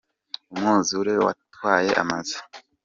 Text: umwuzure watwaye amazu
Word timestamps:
umwuzure 0.53 1.13
watwaye 1.25 1.91
amazu 2.03 2.37